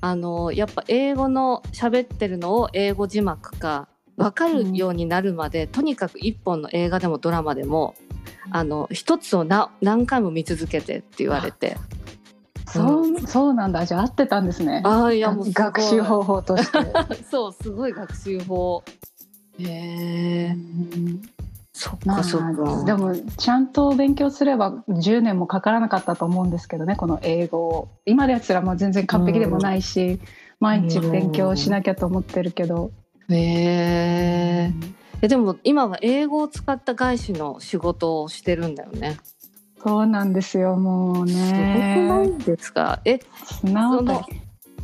[0.00, 7.94] あのやっぱ英語の喋ってるのを英語字幕か分かるようになるまで、とにかく一本の映画でもドラマでも
[8.50, 11.76] あの一つをな何回も見続けてって言われて
[12.66, 13.86] そうそうなんだ。
[13.86, 14.82] じゃあ合ってたんですね。
[14.84, 16.78] ああいやもう学習方法として。
[17.30, 18.82] そうすごい学習法。
[19.58, 21.22] へえうん。
[21.72, 22.84] そっまあかそっか。
[22.84, 27.88] でもちゃんと勉強すれば10年もかからなかったと思うんですけどねこの英語を。
[28.04, 30.18] 今ですらもう全然完璧でもないし、
[30.58, 32.90] 毎日勉強しなきゃと思ってるけど、
[33.28, 34.72] へえ
[35.22, 39.16] えでも今は英語を使った外資の仕事をしてるんだよね。
[39.82, 43.00] そうなんですよもうすごくないねですか？
[43.04, 43.20] え
[43.62, 44.40] 綱渡り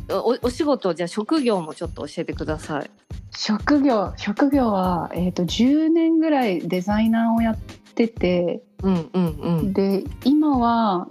[0.09, 2.89] おお仕事じゃあ職業もちょっと教えてください。
[3.35, 7.57] 職業職業は、えー、と10年ぐらいデザイナーをやっ
[7.95, 9.73] ててうんうんうん。
[9.73, 11.07] で今は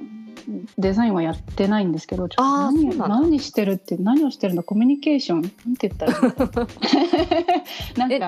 [0.79, 5.43] デザインはやってないんですけどちょっとあー何何してるって何をしてるのコミュニケーション？
[5.43, 6.15] なんて言ったら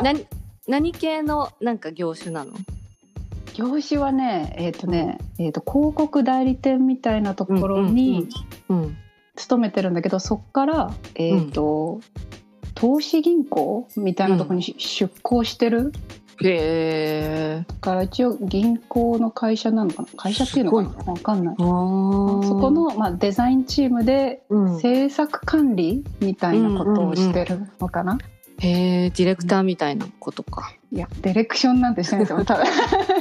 [0.67, 2.53] 何系のなんか業種なの？
[3.55, 8.29] 業種はねえっ、とね、えー、と広告代理店みたいなところに
[8.69, 8.97] うん
[9.37, 12.01] 勤めてるんだけど、そっからえっ、と、
[12.75, 15.93] 投資銀行みたいなところにし出向してる
[16.43, 17.65] へえ。
[17.67, 20.09] だから一応銀行の会社なのかな？
[20.17, 21.13] 会社っていうのかな？
[21.13, 21.55] わかんない。
[21.57, 24.81] そこの、まあ、デザインチームでうん。
[24.81, 28.19] 制作管理みたいなことをしてるのかな、
[28.59, 30.75] へえディレクターみたいなことか。
[30.93, 32.45] いやディレクションなんてしてないですよ。
[32.45, 32.65] 多分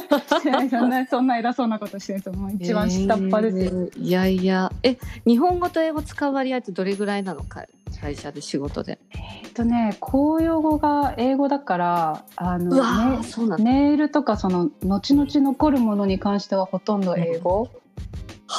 [0.70, 4.72] そんなそんな偉そうなことしてないですよもう一番下っ端ですよ、へーいやいや。
[4.84, 7.66] え日本語と英語使う割合ってどれぐらいなのか
[8.02, 9.00] 会社で仕事で？
[9.12, 12.76] えっとね公用語が英語だからあの
[13.18, 13.64] ねそうなんだ。
[13.64, 17.70] メールとかその後々残るものに関してはほとんど英語、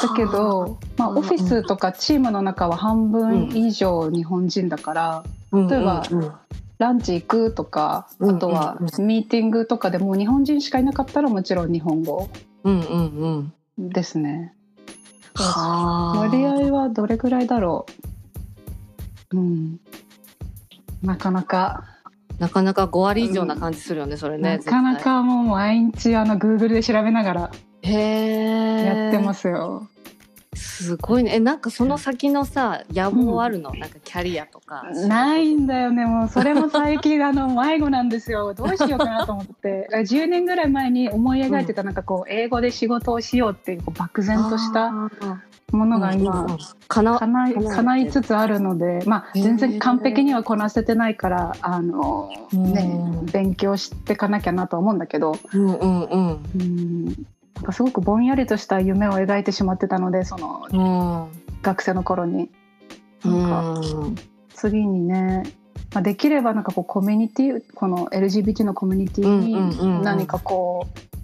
[0.02, 6.18] だけど、まあ、うんオフィスとかチームの中は半分以上日本人だから、うん例えばうん。
[6.18, 6.32] うん
[6.84, 12.28] ランチ行くとかうんうんあとはミーティングとかでも日本人しかいなかったらもちろん日本語
[12.64, 13.90] うんうんうん。
[13.90, 14.54] ですね。
[15.34, 16.18] はあ。
[16.20, 17.86] 割合はどれぐらいだろ
[19.32, 19.80] ううん
[21.02, 21.84] なかなか、
[22.38, 24.58] なかなか5割以上な感じするよね、それね。
[24.58, 27.50] なかなかもう毎日あの Google で調べながら。
[27.82, 29.88] やってますすよ。
[30.64, 31.34] すすごいね。
[31.34, 34.84] えなんかその先のさ野望あるの、うん、なんかキャリアとか。
[35.06, 38.54] ないんだよねもうそれも最近あの迷子なんですよ。
[38.54, 39.88] どうしようかなと思って。
[39.92, 44.90] 10年ぐらい前に思い描いてたなんかこう英語で仕事をしようっていう漠然とした
[45.72, 46.46] ものが今、
[46.88, 53.00] かな叶いつつあるので、まあ、全然完璧にはこなせてないからあの、ね、
[53.32, 61.28] 勉強していかなきゃなと思うんだけど、うんうんうん、うんなんかすごくぼんやりとした夢を描いてしまってたのでその、
[61.62, 62.50] 学生の頃に。
[63.24, 63.80] なんか
[64.54, 65.44] 次にね
[65.94, 71.14] まあ、できればなんかこうコミュニティこの LGBT のコミュニティに何かこう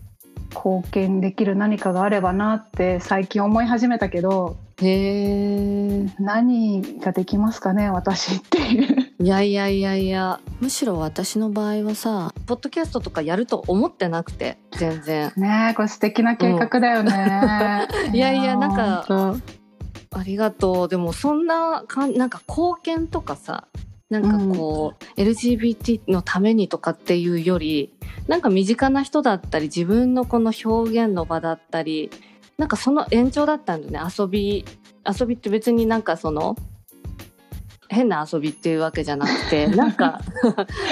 [0.55, 15.31] 貢献できる何かがあればなって最近思い始めたけどへ何ができますかね私っていういやいやいやいやむしろ私の場合はさポッドキャストとかやると思ってなくて全然。
[15.37, 19.37] ねこれ素敵な計画だよね、うん、いやいやなんか
[20.13, 20.89] ありがとう。
[20.89, 23.69] でもそんなかんなんか貢献とかさ
[24.09, 27.93] なんかこう、うん、LGBT のためにとかっていうより
[28.27, 32.11] なんか身近な人だったり自分のこの表現の場だったり
[32.57, 34.15] なんかその延長だったんだよね。
[34.19, 34.65] 遊び
[35.07, 36.57] 遊びって別になんかその
[37.91, 40.21] 変な遊びっていうわけじゃなくてなんか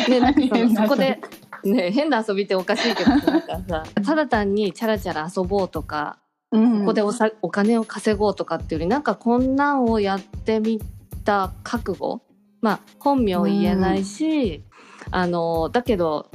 [0.08, 1.20] ねなんかそこで、
[1.62, 6.18] ね、変な遊びっておかしいけどなんかさただ単にチャラチャラ遊ぼうとか、
[6.50, 10.80] うん、ここでおさお金を稼ごうとかっていうよりなんかこんなんをやってみ
[11.24, 12.20] た覚悟
[12.60, 14.64] まあ本名言えないし、
[15.06, 16.28] うん、あのだけど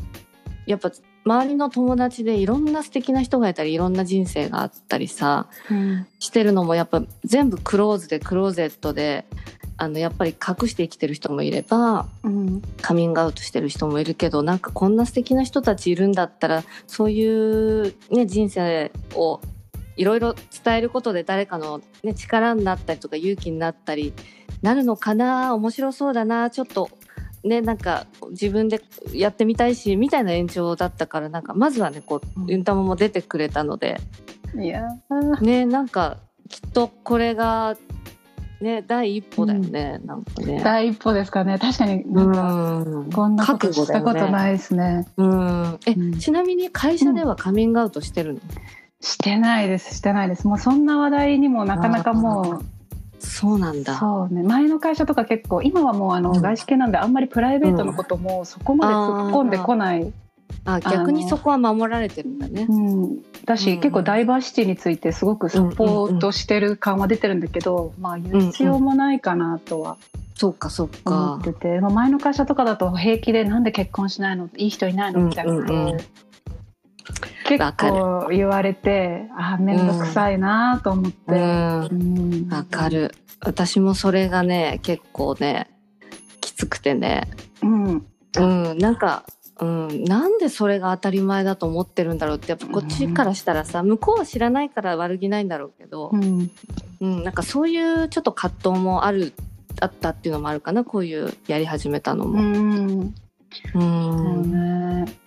[0.65, 0.91] やっぱ
[1.25, 9.25] 周りの友達でいろんな素敵な人がいたりいろんな人生があったりさ、うん、してるのもやっぱ全部クローズでクローゼットで
[9.77, 19.41] あのやっぱり隠して生きてる人もいれば、うん、カミングアウトしてる人もいるけどなんかこんな素敵な人たちいるんだったらそういう、ね、人生を
[19.95, 24.13] いろいろ伝えることで誰かの、ね、力になったりとか勇気になったり
[24.61, 26.89] なるのかな面白そうだなちょっと
[27.43, 28.81] ねなんか自分で
[29.11, 33.97] やってみたいしみたいな延長だったからなんかまずはねこうユンタモも出てくれたので。
[34.55, 34.83] いや
[35.41, 37.75] ねなんかきっとこれが
[38.63, 40.61] ね第一歩だよね、うん、なんかね。
[40.63, 41.59] 第一歩ですかね。
[41.59, 45.07] 確かになんかこんなことしたことないですね。
[45.17, 45.79] うん。
[45.85, 48.39] え、うん、ちなみに会社ではカミングアウトしてるの、
[49.01, 49.95] してないです。
[49.95, 50.47] してないです。
[50.47, 52.65] もうそんな話題にもなかなかもう
[53.19, 53.97] そうなんだ。
[53.99, 54.43] そうね。
[54.43, 60.11] 前の会社とか結構今はもうあの外資系なんであんまりプライベートのこともそこまで突っ込んでこない、
[60.65, 62.65] あ逆にそこは守られてるんだね。
[62.69, 69.97] うん、だし、うん、結構ダイバーシティについてすごくサポートしてる感は出てるんだけど、まあ言う必要もないかなとは。
[70.35, 71.33] そうかそうか。
[71.33, 74.49] 思ってて、まあ、前の会社とかだと平気でなんで結婚しないの？
[74.57, 75.19] いい人いないの？
[75.21, 75.97] みたいなことを
[77.47, 81.31] 結構言われてあ面倒くさいなと思って。
[81.33, 83.13] わ、うん、かる。
[83.41, 85.69] 私もそれがね結構ね
[86.41, 87.29] きつくてね。
[87.61, 88.05] うん、
[88.37, 89.25] うん、なんか
[89.59, 96.51] うん、なんでそれが当たり前だと思ってるんだろうってやっぱこっちからしたらさ、うん、向こうは知らないから悪気ないんだろうけど、うん、
[97.01, 99.33] うん、なんかそういうちょっと葛藤もある
[99.79, 102.39] あったっていうのもあるかなこういうやり始めたのも。
[102.39, 103.13] うん、
[103.75, 104.51] うん。
[105.05, 105.23] ね。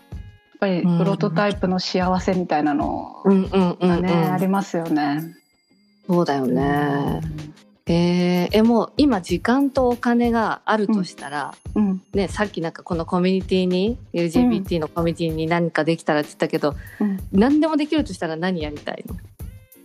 [0.57, 5.35] っぱりプロトタイプの幸せみたいなのがね、ありますよね。
[6.09, 7.21] そうだよね。
[7.89, 19.15] えー、えもう今時間とお金があるとしたら、うん、ね、さっきなんかこのコミュニティに LGBT のコミュニティに何かできたらって言ったけど、うん、何でもできるとしたら何やりたいの？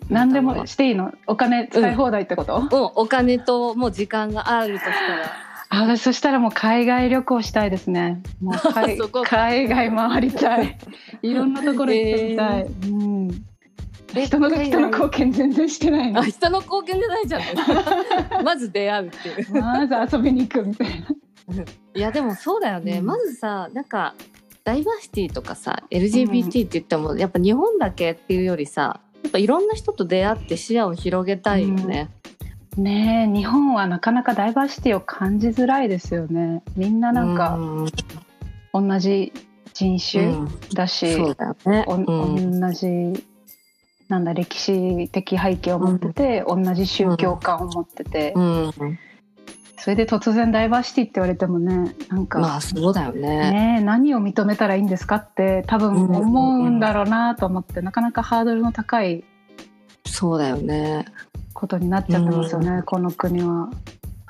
[0.10, 1.14] 何でもしていいの？
[1.28, 5.52] お金使い放題ってこと、うん、お金ともう時間があるとしたら。
[5.74, 8.22] あそしたらもう海外旅行したいですね。
[8.42, 10.78] もう海 海外回りたい。
[11.24, 12.62] いろんなところ行ってみたい。
[12.62, 13.46] えー、うん。
[14.14, 17.42] 人の人の貢献全然してないあ人の貢献じゃないじゃん。
[18.44, 19.62] まず出会うっていう。
[19.62, 20.94] まず遊びに行くみたいな。
[21.96, 23.00] いやでもそうだよね。
[23.00, 24.14] うん、まずさなんか
[24.64, 32.10] ダイバーシティとかさ LGBT って言っても、やっぱ日本だけっていうよりさやっぱいろんな人と出会って視野を広げたいよね。
[32.16, 32.22] うん
[32.78, 37.60] ね日本はなかなかダイバーシティを感じづらいですよねみんななんか
[38.74, 39.34] 同じ
[39.74, 40.34] 人種
[40.74, 43.26] だし、うんねうん、同じ
[44.12, 48.34] なんだ歴史的背景を持ってて、うん、同じ宗教観を持ってて、
[49.78, 53.78] それで突然ダイバーシティって言われてもねなんかまあそうだよね。
[53.78, 59.24] ね何を認めたらいいんですかって多分思うんだろうなと思って、なかなかハードルの高い
[60.06, 61.06] そうだよね。
[61.54, 63.70] ことになっちゃってますよね、うん、この国は。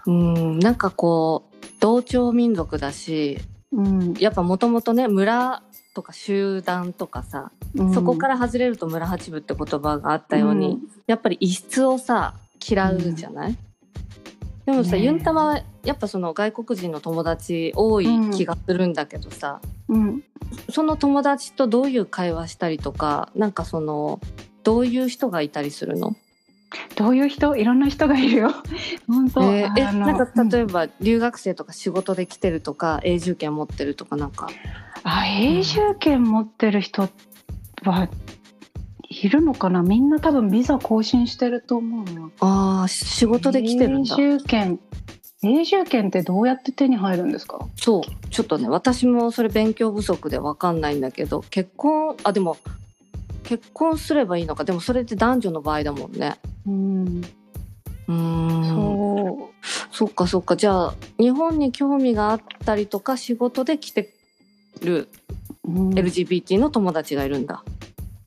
[0.05, 0.59] うん。
[0.59, 3.39] なんかこう同調民族だし、
[3.71, 13.57] うん、やっぱもともとね村とか集団とかさ、うん、そこから外れると村八部って言葉があったように、うん、やっぱり異質をさ嫌うじゃない、
[14.65, 15.05] でもさ、ねえ。
[15.05, 20.23] ユンタマはやっぱその外国人の友達多い気がするんだけどさ、うん。
[20.69, 24.19] その友達とどういう会話したりとかなんかその
[24.63, 26.15] どういう人がいたりするの？
[26.95, 27.55] どういう人？
[27.55, 28.51] いろんな人がいるよ。
[29.07, 29.65] 本当、え。
[29.65, 30.69] ーえなんか例うん。
[30.69, 34.47] えば留学生とか仕事で来てるとか永住権持ってるとかなんか
[35.03, 37.09] あ永住権持ってる人
[37.83, 38.09] は
[39.09, 39.81] いるのかな？
[39.81, 44.15] みんな多分ビザ更新してると思うなああ仕事で来てるんだ。
[44.15, 44.79] 永住権
[45.43, 47.67] 永住権ってどうやって手に入るんですか？
[47.75, 48.01] そう。
[48.29, 52.57] ちょっとね私もそれ勉強不足で分かんないんだけど結婚あでも
[53.43, 54.63] 結婚すればいいのか。
[54.63, 56.35] でもそれって男女の場合だもんね。
[56.67, 57.21] うん。
[58.07, 58.69] うーん。
[58.69, 59.49] そ
[59.91, 60.55] そっかそっか。
[60.55, 64.13] じゃあ日本に興味があったりとか仕事で来て
[64.81, 65.09] る
[65.67, 67.63] LGBT の友達がいるんだ。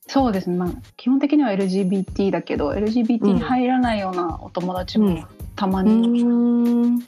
[0.07, 5.15] そうですね、まあ、基本的には LGBT だけど LGBT に入らないようなお友達うん。
[5.15, 6.99] もたまうに、ーん。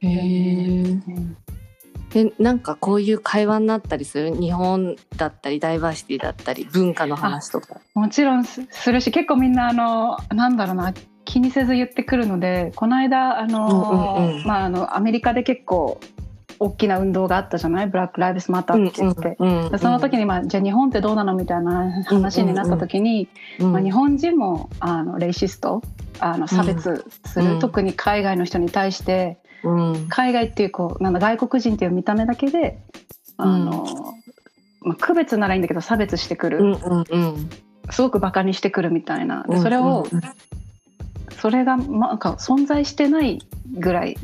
[0.00, 0.82] へえ。
[0.82, 1.36] うん
[2.10, 7.80] でなんかこういう会話になったりする日本だったりダイバーシティだったり文化の話とか。
[7.94, 10.92] もちろんすするし結構みんなあのなんだろうな
[11.24, 14.44] 気にせず言ってくるのでこの間あの、うんうんうん。
[14.44, 16.00] まあ、あのアメリカで結構
[16.62, 17.86] 大きな運動があったじゃない？
[17.86, 19.36] ブラック・ライブスマターって言って。
[19.38, 19.72] うんうん。
[19.72, 21.34] でその時に、まあ、じゃあ日本ってどうなの？
[21.34, 25.82] みたいな話になった時に、うんまあ、日本人もあのレイシスト？
[26.18, 30.06] あの差別する、うん特に海外の人に対してうん。
[30.08, 32.78] 海外っていうこうなんだ外国人っていう見た目だけで
[33.38, 33.86] あの、
[34.82, 37.50] まあ、区別ならいいんだけど差別してくる、うんうんうん。
[37.90, 39.44] すごくバカにしてくるみたいな。
[39.48, 40.20] でそれを、うん。
[41.38, 43.40] それが、まあ、なんか存在してない
[43.72, 44.18] ぐらい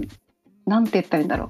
[0.67, 1.49] なんて言ったらいいんだろう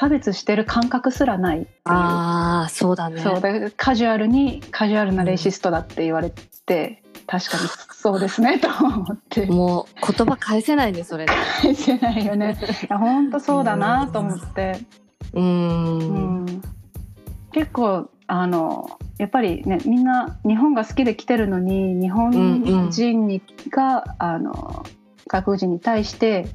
[0.00, 1.66] 差別してる感覚すらない。
[1.84, 3.20] ああそうだね。
[3.20, 9.44] そうだカジュアルにカジュアルなレイシストだって言われて確かにそうですねと思って。
[9.44, 11.26] もう言葉返せないねそれ。
[11.26, 12.56] 返せないよね。
[12.88, 14.78] 本当そうだなと思って、
[15.34, 16.44] ううん。
[16.46, 16.62] ん、
[17.52, 24.86] 結構あのやっぱりねみんな日本が好きで来てるのに日本人にが、あの
[25.28, 26.46] 外国人に対して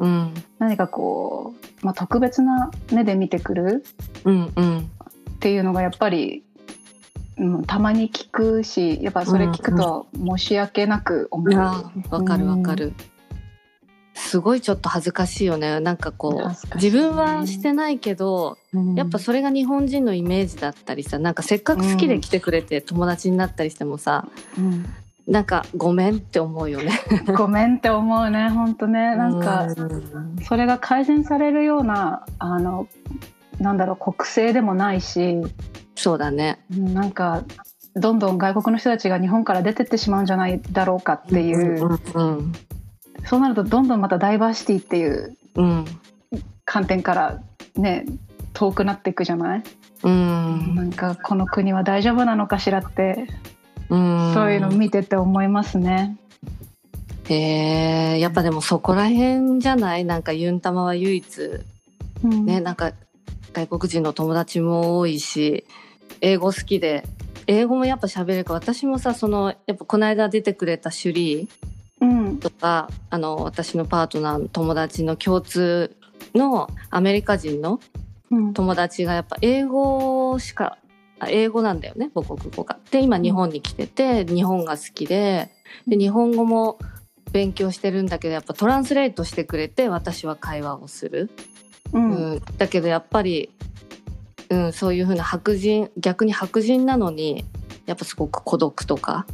[0.00, 0.34] うん。
[0.58, 3.84] 何かこう、まあ、特別な目で見てくる
[4.24, 4.78] うんうん。
[4.78, 6.44] っていうのがやっぱり、
[7.38, 11.52] うん、たまに聞くしやっぱそれ聞くと申し訳なく思う。
[11.52, 11.60] いや
[12.10, 12.92] わかるわかる。
[14.14, 15.78] すごいちょっと恥ずかしいよね。
[15.78, 16.56] なんかこう、ね。
[16.74, 18.94] 自分はしてないけどうん。
[18.96, 24.26] やっぱそれが日本人のイメージだったりさなんかせっかく好きで来てくれて友達になったりしてもさ、
[24.58, 24.86] うん
[25.28, 26.90] なんかごめんって思うよね。
[27.36, 29.14] ごめんって思うね本当ね。
[29.14, 32.88] なんかうんそれが改善されるようなあの
[33.60, 35.36] なんだろう国政でもないし
[35.94, 36.60] そうだね。
[36.74, 37.42] うんなんか
[37.94, 42.52] どんどん外国の人たちが日本から出てってしまうんじゃないだろうかっていう、うんうん。
[43.24, 45.84] そうなるとどんどんまたダイバーシティっていううん。
[46.64, 47.38] 観点から
[47.76, 48.06] ね
[48.54, 49.62] 遠くなっていくじゃない、
[50.04, 50.74] うん。
[50.74, 53.26] なんかこの国は大丈夫なのかしらって、
[53.90, 54.34] うん。
[54.34, 56.16] そういうの見てて思いますね。
[57.28, 60.04] へえやっぱでもそこら辺じゃない？
[60.04, 61.40] なんかユンタマは唯一。
[62.24, 62.46] うん。
[62.46, 62.92] ねなんか
[63.52, 65.64] 外国人の友達も多いし
[66.20, 67.04] 英語好きで。
[67.46, 68.52] 英語もやっぱ喋れるか。
[68.52, 71.48] ら私もさそのやっぱこの間出てくれたシュリー
[72.00, 72.38] うん。
[72.38, 75.96] とかあの私のパートナーの友達の共通
[76.34, 77.80] のアメリカ人の
[78.30, 78.52] うん。
[78.54, 80.78] 友達がやっぱ英語しかあ
[81.28, 82.78] 英語なんだよね母国語が。
[82.90, 85.50] で今日本に来てて日本が好きで
[85.86, 86.78] で日本語も
[87.32, 91.30] 勉強してるんだけどやっぱトランスレートしてくれて私は会話をする。
[91.92, 92.10] うん。
[92.10, 93.50] うん、だけどやっぱり、
[94.50, 97.44] うん、そういうふうな白人逆に白人なのに
[97.86, 99.26] やっぱすごく孤独とか、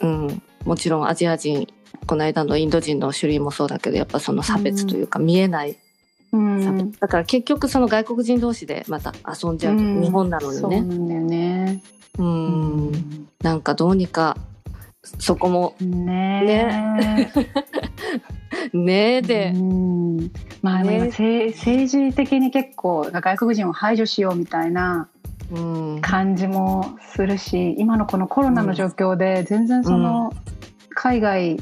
[0.00, 1.68] うん、もちろんアジア人
[2.06, 5.76] この間のインド人の種類もそうだけどやっぱその差別というか見えない
[6.34, 6.92] うん。
[6.92, 10.02] だから結局その外国人同士でまた遊んじゃうと、うん。
[10.02, 11.82] 日本なのそうにねなんだよね。
[12.18, 13.28] うん。
[13.40, 14.36] なんかどうにか
[15.18, 17.32] そこもねね。
[19.18, 20.30] えで、うん。
[20.60, 20.98] まあね。
[20.98, 25.08] ね政政治的に結構外国人を排除しようみたいな
[25.52, 26.00] うん。
[26.00, 30.32] 感じもするし今のこのコロナの状況で全然その
[30.90, 31.60] 海外、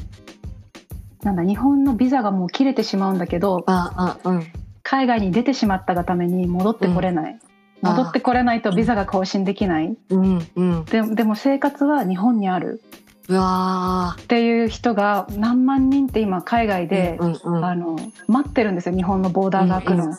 [1.23, 4.43] なんだ日本のビザがもう切れてしまうんだけどああうん
[4.83, 7.89] 海外に出てしまったがために戻ってこれない、うん。
[7.89, 9.97] 戻ってこれないとビザが更新できない。
[10.09, 10.85] うんうん。
[10.85, 12.81] ででも生活は日本にある。
[13.29, 20.11] うわっていう人が何万人って今海外ーで、うんうんあの待ってるんですよ日本のボーダーが開くの、うん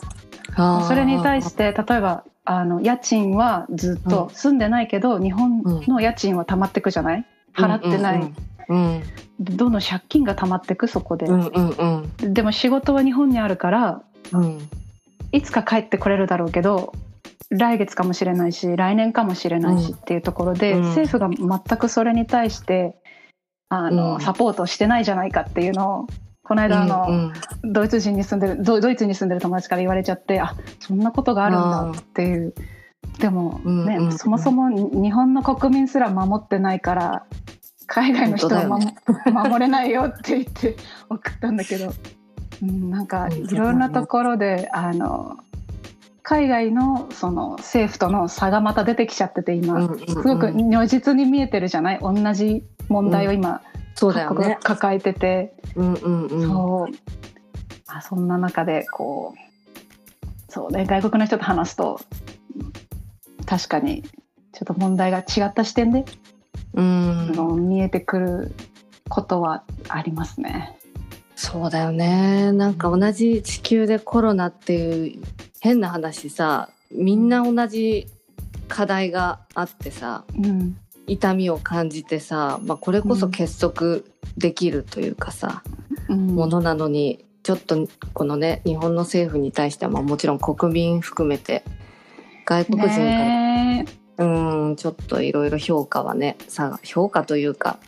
[0.55, 0.87] あー。
[0.87, 7.25] それに対して例えばあの家賃はずっと住んでないけど、日本の家賃は溜まってくじゃない？
[7.55, 8.35] 払ってない、うん
[8.69, 9.03] うんうん。
[9.39, 9.71] どん。
[9.71, 11.69] どん借金が溜まってくそこで、うんうん
[12.21, 12.33] うん。
[12.33, 14.01] でも仕事は日本にあるから
[14.31, 14.69] うん。
[15.31, 16.93] いつか帰ってこれるだろうけど
[17.49, 19.97] 来月かもしれないし来年かもしれないしうん。
[19.97, 20.81] っていうところで、うん。
[20.83, 22.95] 政府が全くそれに対して
[23.69, 24.21] あの、うん。
[24.21, 26.07] サポートしてないじゃないかっていうのを
[26.45, 27.33] この間あの、うん
[27.73, 32.53] ドイツ人に住んでるドドイツに住んでる友達から言われちゃってあそんなことがあるんだっていう。
[33.19, 34.17] でもね、うんうん。
[34.17, 37.25] そもそも日本の国民すら守ってないから
[37.87, 38.67] 海外の人は
[39.33, 40.75] 守れないよって言って
[41.09, 41.91] 送ったんだけど、
[42.61, 45.37] うん、なんかいろんなところであの
[46.23, 51.99] 海外のその政府との差がまた出てきちゃってて今、すごく如実に見えてるじゃない？
[52.01, 53.61] 同じ問題を今、
[53.93, 55.53] そうだよ各国ねが抱えてて。
[55.75, 56.47] うんうんうん。
[56.47, 56.95] そう。
[57.87, 61.99] あそんな中でこうそうね外国の人と話すと
[63.45, 64.09] 確かにちょ
[64.63, 66.05] っと問題が違った視点で、
[66.73, 67.29] うん。
[67.29, 68.55] あの見えてくる
[69.09, 70.74] ことはありますね。
[71.35, 72.51] そうだよね。
[72.51, 75.23] なんか同じ地球でコロナっていう
[75.59, 78.07] 変な話さみんな同じ
[78.67, 80.77] 課題があってさうん。
[81.07, 83.99] 痛みを感じてさ、まあ、これこそ結束
[84.37, 85.61] できるというかさ、
[86.09, 86.27] うん。
[86.35, 91.63] ものなのにちょっとこのね日本の政府に対しては、まあ、もちろん国民含めて
[92.45, 93.85] 外国人から、ね
[94.17, 94.23] う
[94.71, 97.79] んちょっといろいろ評価はねさ評価というか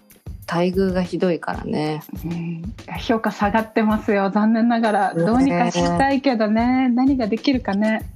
[0.50, 2.02] 待遇がひどいからね。
[2.24, 2.74] うん。
[3.00, 4.32] 評価下がってますよ。
[4.32, 5.14] 残念ながら。
[5.14, 5.24] ね。
[5.26, 6.90] どうにかしたいけどね。
[6.90, 8.10] 何ができるかね。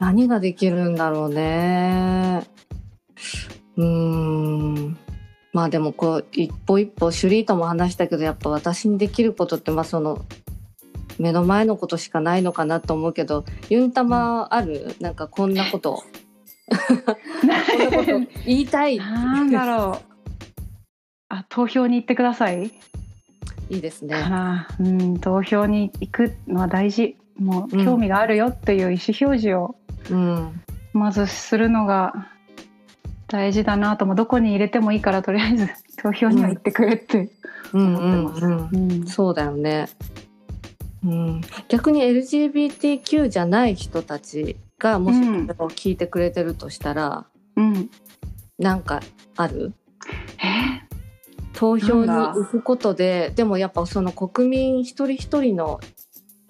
[0.00, 2.42] 何ができるんだろうね。
[3.76, 4.98] うーん。
[5.52, 10.24] まあでもこう一歩一歩シュリーとも話したけどやっぱ私にできることってまあその
[11.20, 14.96] 目の前のことしかないのかなと思うけどユンタマある？
[15.00, 16.02] なんかこんなこと。
[16.66, 18.98] こんなこと言いたい。
[18.98, 20.13] なんだろう
[21.34, 22.70] あ投票に行ってください。
[23.68, 24.16] いいですね。
[24.78, 27.16] うん、投票に行くのは大事。
[27.36, 27.84] もううん。
[27.84, 29.74] 興味があるよっていう意思表示を
[30.10, 30.62] うん。
[30.92, 32.28] まずするのが
[33.26, 35.68] 大事だなともどこに入れてもいいからとりあえず
[36.00, 37.30] 投票には行ってくれって。
[37.72, 37.96] うん。
[37.96, 39.12] 思ってます。
[39.12, 39.88] そうだよね。
[41.04, 47.26] うん、逆に LGBTQ じゃない人たちがもし聞いてくれてるとしたら、
[47.56, 47.90] うん。
[48.58, 49.00] なんか
[49.36, 49.74] ある？
[50.38, 50.83] え
[51.54, 55.80] 投票に行くことででもやっぱその国民一人一人の、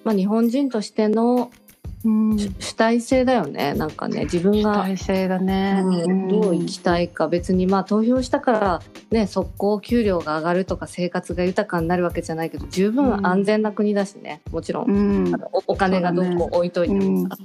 [0.03, 1.51] まあ、日本人としての
[2.05, 2.39] うん。
[2.39, 3.75] 主主体性だよね。
[3.75, 7.29] なんかね自分主が、体性だね、うんどう生きたいか。
[7.29, 14.43] 別にまあ投票したからね速攻給料が上がるとか生活が豊かになるわけじゃないけど十分安全な国だしね。
[14.51, 17.29] もちろん、おお金がどうこう置いといても。
[17.29, 17.37] さ。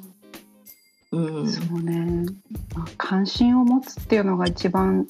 [1.12, 1.50] うん。
[1.50, 2.26] そうね、
[2.76, 5.08] まあ、関心を持つっていうのが一番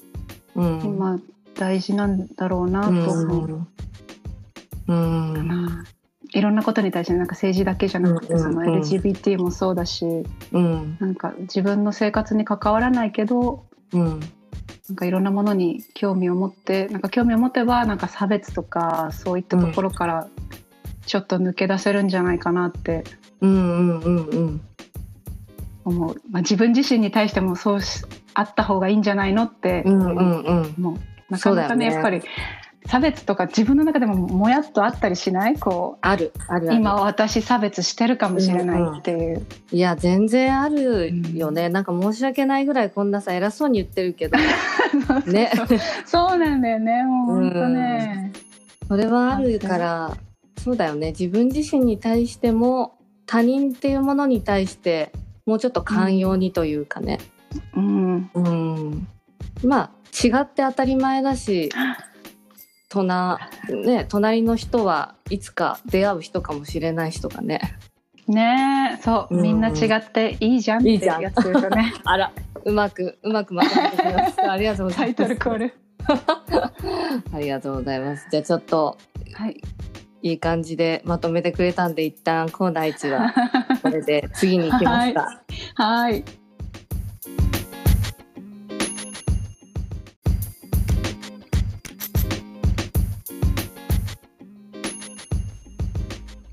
[0.55, 0.81] うん。
[0.83, 1.19] 今
[1.59, 3.67] 大事なんだろうなと思う。
[4.87, 5.33] うん。
[5.33, 5.47] うん。
[5.47, 5.99] まあ
[6.31, 8.81] いろんなことに対してなんか政治だけじゃなくて、うんそのうん。
[8.81, 10.05] LGBT もそうだし
[10.51, 10.97] うん。
[10.99, 14.19] なんか自分の生活に関わらないけどうん。
[14.89, 20.27] なんかいろんなものに興味を持ってなんか興味を持てばなんか差別とかそういったところから
[21.05, 23.03] ちょっと抜け出せるんじゃないかなって
[23.41, 24.61] うんうんうんうん。
[25.85, 28.03] 思う、まあ、自分自身に対してもそうし
[28.33, 30.75] あった方がいいんじゃないのってうんうんうん。
[30.77, 30.99] 思う
[31.29, 31.69] なかなそうだよね。
[31.69, 32.21] かねやっぱり
[32.85, 35.59] 差別とか自分の中でももやっとあったりしない？
[35.59, 36.77] こあるあるある。
[36.77, 39.45] う今私差別してるかもしれないっていう。
[39.71, 44.37] いや全然あるよね、なんか申し訳ないぐらいこんなさ偉そうに言ってるけど。
[45.29, 45.51] ね。
[46.05, 47.03] そうなんだよね。
[47.03, 48.31] もう本当ね。
[48.87, 50.17] それはあるから
[50.57, 51.09] そうだよね。
[51.11, 55.11] 自分自身に対しても他人っていうものに対して
[55.45, 57.19] もうちょっと寛容にというかね、
[57.75, 58.29] うん。
[58.33, 59.07] うん、
[59.63, 61.69] まあ違って当たり前だし
[62.89, 63.39] 隣,、
[63.85, 67.61] ね、隣の人はいつか出会う人かもしれない人がね。
[68.27, 69.41] ねえそう、うん。
[69.41, 71.93] みんな違っていいじゃんっていいじゃんやつですよね。
[72.05, 72.31] あら
[72.65, 75.15] うまくうまくまとめてきましたありがとうございます。
[75.15, 75.73] トルコール。
[77.33, 78.27] ありがとうございます。
[78.31, 78.97] じゃあちょっと
[79.33, 79.61] はい。
[80.21, 83.33] いい感じでまとめてくれたんで一旦コーナー1は
[83.81, 85.41] これで次に行きますか。
[85.75, 86.25] はい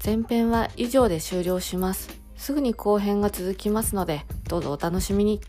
[0.06, 2.16] 前編は以上で終了します。
[2.36, 5.40] すぐに後編が続きますので、どうぞお楽しみに。